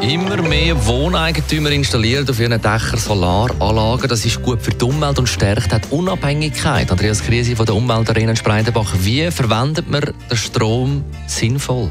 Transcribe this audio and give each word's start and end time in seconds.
Immer 0.00 0.42
mehr 0.42 0.86
Wohneigentümer 0.86 1.70
installieren 1.70 2.28
auf 2.28 2.38
ihren 2.38 2.60
Dächern 2.60 2.98
Solaranlagen. 2.98 4.08
Das 4.08 4.24
ist 4.24 4.42
gut 4.42 4.60
für 4.60 4.70
die 4.70 4.84
Umwelt 4.84 5.18
und 5.18 5.28
stärkt 5.28 5.72
die 5.72 5.94
Unabhängigkeit. 5.94 6.90
Andreas 6.90 7.22
Krise 7.22 7.56
von 7.56 7.66
der 7.66 7.74
Umweltarena 7.74 8.30
in 8.30 8.36
Spreidenbach. 8.36 8.92
Wie 9.00 9.30
verwendet 9.30 9.90
man 9.90 10.02
den 10.02 10.36
Strom 10.36 11.04
sinnvoll? 11.26 11.90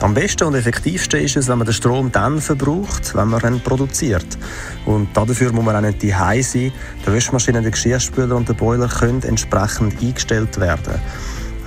Am 0.00 0.14
besten 0.14 0.44
und 0.44 0.54
effektivsten 0.54 1.20
ist 1.20 1.36
es, 1.36 1.48
wenn 1.48 1.58
man 1.58 1.66
den 1.66 1.74
Strom 1.74 2.12
dann 2.12 2.40
verbraucht, 2.40 3.16
wenn 3.16 3.28
man 3.28 3.42
ihn 3.42 3.60
produziert. 3.60 4.38
Und 4.86 5.08
dafür 5.16 5.52
muss 5.52 5.64
man 5.64 5.74
auch 5.74 5.80
nicht 5.80 6.04
daheim 6.04 6.40
sein. 6.40 6.72
Die 7.04 7.12
Waschmaschine, 7.12 7.62
der 7.62 7.72
Geschirrspüler 7.72 8.36
und 8.36 8.48
der 8.48 8.54
Boiler 8.54 8.86
können 8.86 9.22
entsprechend 9.24 10.00
eingestellt 10.00 10.60
werden. 10.60 11.00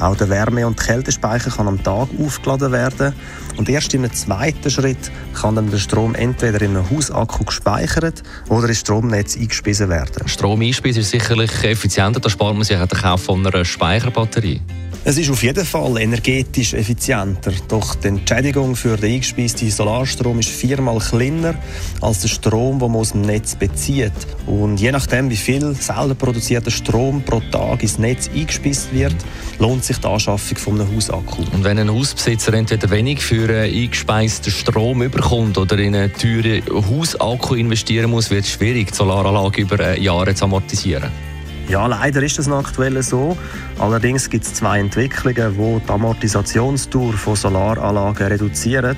Auch 0.01 0.15
der 0.15 0.29
Wärme- 0.29 0.65
und 0.65 0.79
Kältespeicher 0.79 1.51
kann 1.51 1.67
am 1.67 1.81
Tag 1.83 2.09
aufgeladen 2.19 2.71
werden. 2.71 3.13
Und 3.57 3.69
erst 3.69 3.93
im 3.93 4.11
zweiten 4.11 4.71
Schritt 4.71 5.11
kann 5.33 5.55
dann 5.55 5.69
der 5.69 5.77
Strom 5.77 6.15
entweder 6.15 6.61
in 6.61 6.75
einem 6.75 6.89
Hausakku 6.89 7.45
gespeichert 7.45 8.23
oder 8.49 8.67
ins 8.67 8.79
Stromnetz 8.79 9.37
eingespeisen 9.37 9.89
werden. 9.89 10.27
Strom 10.27 10.61
einspeisen 10.61 11.01
ist 11.01 11.11
sicherlich 11.11 11.51
effizienter, 11.63 12.19
da 12.19 12.29
spart 12.29 12.55
man 12.55 12.63
sich 12.63 12.77
den 12.77 12.87
Kauf 12.87 13.23
von 13.23 13.45
einer 13.45 13.63
Speicherbatterie. 13.63 14.61
Es 15.03 15.17
ist 15.17 15.31
auf 15.31 15.41
jeden 15.41 15.65
Fall 15.65 15.99
energetisch 15.99 16.75
effizienter, 16.75 17.51
doch 17.67 17.95
die 17.95 18.09
Entschädigung 18.09 18.75
für 18.75 18.97
den 18.97 19.13
eingespeisten 19.13 19.71
Solarstrom 19.71 20.37
ist 20.37 20.49
viermal 20.49 20.99
kleiner 20.99 21.55
als 22.01 22.19
der 22.19 22.27
Strom, 22.27 22.77
den 22.77 22.91
man 22.91 23.01
aus 23.01 23.13
dem 23.13 23.21
Netz 23.21 23.55
bezieht. 23.55 24.11
Und 24.45 24.79
je 24.79 24.91
nachdem, 24.91 25.31
wie 25.31 25.37
viel 25.37 25.73
selber 25.73 26.13
produzierter 26.13 26.69
Strom 26.69 27.23
pro 27.23 27.39
Tag 27.51 27.81
ins 27.81 27.97
Netz 27.97 28.29
eingespeist 28.29 28.93
wird, 28.93 29.15
lohnt 29.57 29.83
sich 29.83 29.97
die 29.97 30.05
Anschaffung 30.05 30.57
von 30.59 30.79
einem 30.79 30.95
Hausakku. 30.95 31.45
Und 31.51 31.63
wenn 31.63 31.79
ein 31.79 31.91
Hausbesitzer 31.91 32.53
entweder 32.53 32.87
wenig 32.91 33.21
für 33.21 33.49
eingespeisten 33.49 34.51
Strom 34.51 35.01
überkommt 35.01 35.57
oder 35.57 35.79
in 35.79 35.95
einen 35.95 36.13
teuren 36.13 36.61
Hausakku 36.69 37.55
investieren 37.55 38.11
muss, 38.11 38.29
wird 38.29 38.45
es 38.45 38.51
schwierig, 38.51 38.91
die 38.91 38.97
Solaranlage 38.97 39.63
über 39.63 39.97
Jahre 39.97 40.35
zu 40.35 40.45
amortisieren. 40.45 41.30
Ja, 41.71 41.87
leider 41.87 42.21
ist 42.21 42.37
das 42.37 42.49
aktuell 42.49 43.01
so. 43.01 43.37
Allerdings 43.79 44.29
gibt 44.29 44.43
es 44.43 44.55
zwei 44.55 44.81
Entwicklungen, 44.81 45.53
die 45.53 45.85
die 45.85 45.89
Amortisationsdauer 45.89 47.13
von 47.13 47.37
Solaranlagen 47.37 48.27
reduzieren. 48.27 48.97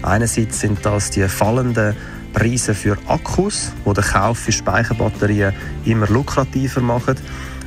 Einerseits 0.00 0.60
sind 0.60 0.78
das 0.86 1.10
die 1.10 1.28
fallenden 1.28 1.94
Preise 2.32 2.72
für 2.72 2.96
Akkus, 3.08 3.72
die 3.84 3.92
den 3.92 4.04
Kauf 4.04 4.38
für 4.38 4.52
Speicherbatterien 4.52 5.52
immer 5.84 6.06
lukrativer 6.06 6.80
machen. 6.80 7.16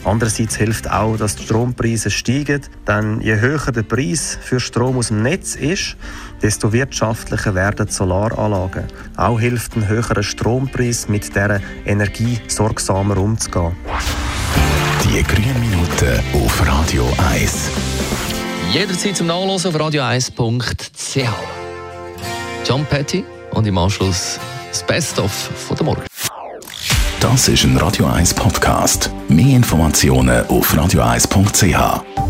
Andererseits 0.03 0.55
hilft 0.55 0.89
auch, 0.89 1.17
dass 1.17 1.35
die 1.35 1.43
Strompreise 1.43 2.09
steigen, 2.09 2.61
denn 2.87 3.21
je 3.21 3.39
höher 3.39 3.71
der 3.71 3.83
Preis 3.83 4.39
für 4.41 4.59
Strom 4.59 4.97
aus 4.97 5.09
dem 5.09 5.21
Netz 5.21 5.55
ist, 5.55 5.97
desto 6.41 6.73
wirtschaftlicher 6.73 7.53
werden 7.53 7.85
die 7.85 7.93
Solaranlagen. 7.93 8.85
Auch 9.17 9.39
hilft 9.39 9.75
ein 9.75 9.87
höherer 9.87 10.23
Strompreis, 10.23 11.09
mit 11.09 11.27
dieser 11.27 11.59
Energie 11.85 12.39
sorgsamer 12.47 13.17
umzugehen. 13.17 13.75
Die 15.09 15.23
grünen 15.23 15.59
Minuten 15.61 16.21
auf 16.33 16.67
Radio 16.67 17.09
1. 17.31 17.71
Jederzeit 18.73 19.15
zum 19.15 19.27
Nachlesen 19.27 19.73
auf 19.73 19.81
radio1.ch. 19.81 21.29
John 22.67 22.85
Petty 22.85 23.23
und 23.51 23.65
im 23.65 23.77
Anschluss 23.77 24.37
das 24.69 24.85
Best-of 24.85 25.31
von 25.31 25.77
der 25.77 25.85
Morgen. 25.85 26.03
Das 27.21 27.47
ist 27.47 27.63
ein 27.63 27.77
Radio 27.77 28.05
1 28.05 28.33
Podcast. 28.33 29.09
Mehr 29.29 29.55
Informationen 29.55 30.45
auf 30.47 30.73
radio1.ch. 30.73 32.26